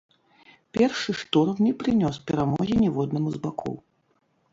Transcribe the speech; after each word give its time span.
Першы 0.77 1.11
штурм 1.19 1.59
не 1.65 1.73
прынёс 1.83 2.15
перамогі 2.31 2.73
ніводнаму 2.87 3.29
з 3.35 3.43
бакоў. 3.45 3.75